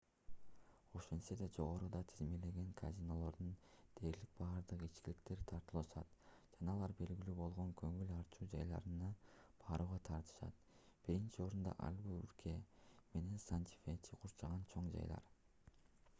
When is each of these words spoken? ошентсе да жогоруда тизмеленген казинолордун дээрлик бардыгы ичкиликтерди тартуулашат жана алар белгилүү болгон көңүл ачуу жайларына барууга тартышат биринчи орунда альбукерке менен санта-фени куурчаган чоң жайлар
ошентсе 0.99 1.35
да 1.39 1.47
жогоруда 1.55 1.99
тизмеленген 2.11 2.69
казинолордун 2.79 3.49
дээрлик 3.97 4.31
бардыгы 4.39 4.87
ичкиликтерди 4.91 5.45
тартуулашат 5.51 6.15
жана 6.55 6.73
алар 6.77 6.95
белгилүү 7.01 7.35
болгон 7.41 7.75
көңүл 7.83 8.15
ачуу 8.15 8.47
жайларына 8.55 9.09
барууга 9.67 9.99
тартышат 10.09 10.63
биринчи 11.09 11.43
орунда 11.47 11.75
альбукерке 11.89 12.55
менен 13.13 13.45
санта-фени 13.45 14.03
куурчаган 14.15 14.65
чоң 14.73 14.89
жайлар 14.97 15.29